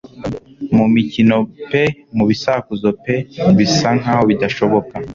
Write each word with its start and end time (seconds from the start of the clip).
Mu 0.75 0.85
mikino 0.95 1.37
pe 1.69 1.83
mu 2.15 2.23
bisakuzo 2.29 2.89
pe 3.03 3.15
bisa 3.57 3.89
nkaho 3.99 4.23
bidashoboka; 4.29 4.93